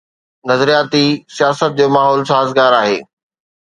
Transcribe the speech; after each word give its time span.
نظرياتي 0.49 1.05
سياست 1.35 1.71
جو 1.77 1.87
ماحول 1.95 2.21
سازگار 2.31 2.71
آهي. 2.81 2.97